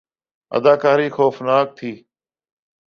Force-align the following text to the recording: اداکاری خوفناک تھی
اداکاری 0.57 1.07
خوفناک 1.15 1.67
تھی 1.77 1.91